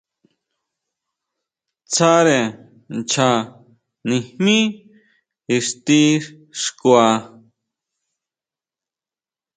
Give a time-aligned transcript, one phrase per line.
[1.91, 2.39] Tsáre
[2.97, 3.29] ncha
[4.07, 4.57] nijmí
[5.55, 6.01] ixti
[6.63, 7.05] xkua.